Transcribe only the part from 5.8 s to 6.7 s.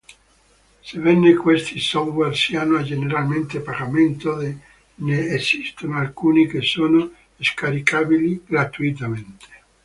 alcuni che